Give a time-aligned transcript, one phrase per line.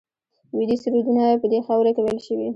[0.55, 2.47] ویدي سرودونه په دې خاوره کې ویل شوي